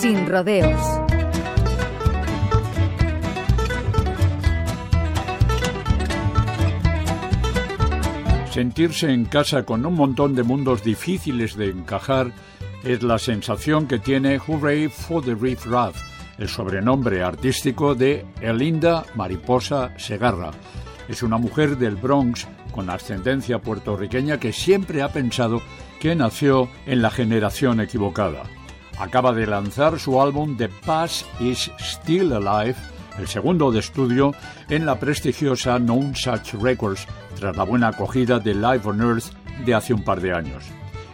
[0.00, 0.80] Sin rodeos.
[8.52, 12.32] Sentirse en casa con un montón de mundos difíciles de encajar
[12.84, 15.96] es la sensación que tiene Hooray for the Riff Raff,
[16.38, 20.52] el sobrenombre artístico de Elinda Mariposa Segarra.
[21.08, 25.60] Es una mujer del Bronx con ascendencia puertorriqueña que siempre ha pensado
[25.98, 28.57] que nació en la generación equivocada.
[28.98, 32.74] Acaba de lanzar su álbum The Past is Still Alive,
[33.16, 34.34] el segundo de estudio,
[34.68, 37.06] en la prestigiosa Known Such Records,
[37.38, 39.26] tras la buena acogida de Live on Earth
[39.64, 40.64] de hace un par de años.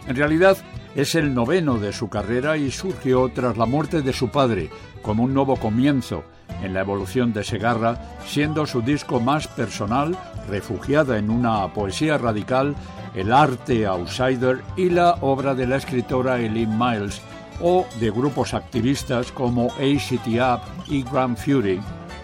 [0.07, 0.57] En realidad,
[0.95, 4.71] es el noveno de su carrera y surgió tras la muerte de su padre,
[5.03, 6.23] como un nuevo comienzo
[6.63, 10.17] en la evolución de Segarra, siendo su disco más personal,
[10.49, 12.75] refugiada en una poesía radical,
[13.13, 17.21] el arte outsider y la obra de la escritora Eileen Miles,
[17.61, 21.79] o de grupos activistas como ACT Up y Grand Fury,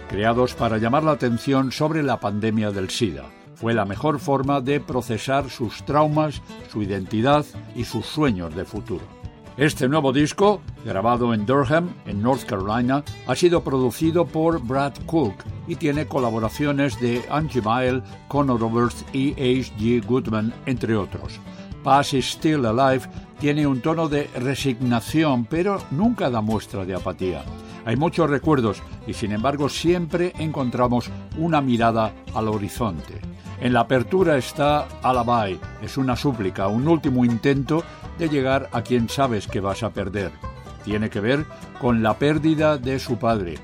[0.10, 3.26] creados para llamar la atención sobre la pandemia del SIDA.
[3.56, 6.42] Fue la mejor forma de procesar sus traumas,
[6.72, 9.22] su identidad y sus sueños de futuro.
[9.58, 15.36] Este nuevo disco, grabado en Durham, en North Carolina, ha sido producido por Brad Cook
[15.68, 20.06] y tiene colaboraciones de Angie Mile, Conor Roberts y H.G.
[20.06, 21.40] Goodman, entre otros.
[21.84, 23.08] Pass is Still Alive
[23.42, 27.44] tiene un tono de resignación, pero nunca da muestra de apatía.
[27.86, 33.20] Hay muchos recuerdos y sin embargo siempre encontramos una mirada al horizonte.
[33.60, 37.84] En la apertura está Alabai, es una súplica, un último intento
[38.20, 40.32] de llegar a quien sabes que vas a perder.
[40.86, 41.48] Tiene que ver
[41.80, 43.56] con la pérdida de su padre,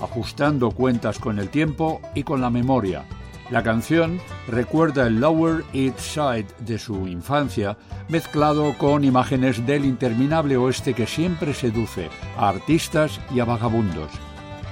[0.00, 3.04] ajustando cuentas con el tiempo y con la memoria.
[3.50, 7.76] La canción recuerda el Lower East Side de su infancia,
[8.08, 14.10] mezclado con imágenes del interminable oeste que siempre seduce a artistas y a vagabundos.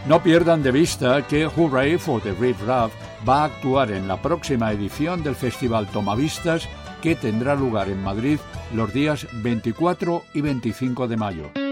[0.09, 2.93] No pierdan de vista que Hooray for the Riff Raff
[3.27, 6.69] va a actuar en la próxima edición del Festival Tomavistas
[7.01, 8.39] que tendrá lugar en Madrid
[8.75, 11.64] los días 24 y 25 de mayo.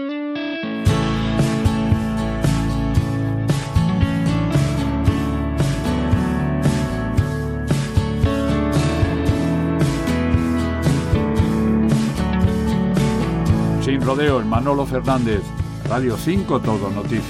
[14.03, 15.43] Sin rodeo, el Manolo Fernández,
[15.87, 17.23] Radio 5 Todo Noticias.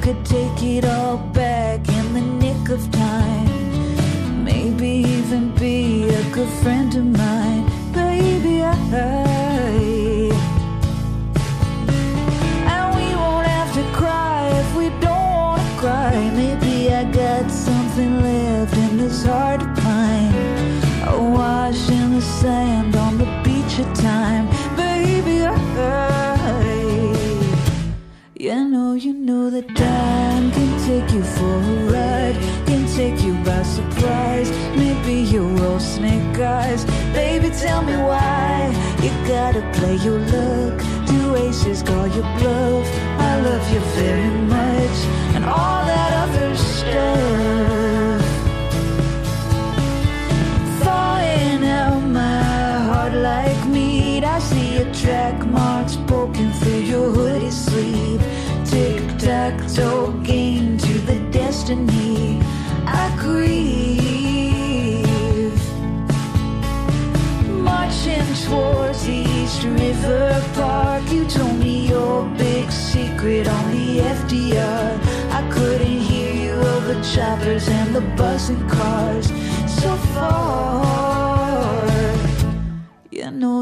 [0.00, 4.42] could take it all back in the nick of time.
[4.42, 4.88] Maybe
[5.18, 8.64] even be a good friend of mine, baby.
[8.64, 8.74] I.
[12.74, 16.18] And we won't have to cry if we don't cry.
[16.34, 19.71] Maybe I got something left in this heart
[22.42, 25.36] sand on the beach of time, baby.
[25.46, 25.92] I.
[28.34, 32.36] You know, you know that time can take you for a ride,
[32.66, 34.50] can take you by surprise.
[34.82, 36.84] Maybe you're all snake eyes.
[37.20, 40.76] Baby, tell me why you gotta play your luck.
[41.10, 42.88] Do aces call your bluff?
[43.30, 44.96] I love you very much,
[45.36, 47.31] and all that other stuff.
[55.02, 58.20] Track marks poking through your hoodie sleeve.
[58.64, 62.40] Tic-tac-toe game to the destiny.
[62.86, 63.52] I grieve.
[67.48, 74.88] Marching towards East River Park You told me your big secret on the FDR
[75.38, 79.26] I couldn't hear you over choppers and the buzzing cars.
[79.80, 80.51] So far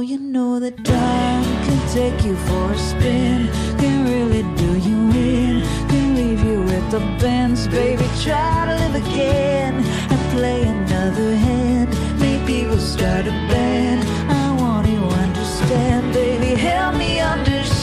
[0.03, 5.61] You know, that time can take you for a spin Can really do you in,
[5.91, 8.09] can leave you at the bends, baby.
[8.23, 11.91] Try to live again and play another hand.
[12.19, 14.03] Maybe we'll start a band.
[14.31, 16.59] I want you to understand, baby.
[16.59, 17.77] Help me understand.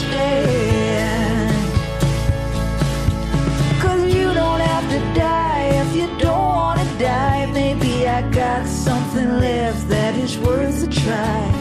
[3.80, 7.46] Cause you don't have to die if you don't wanna die.
[7.52, 11.57] Maybe I got something left that is worth a try.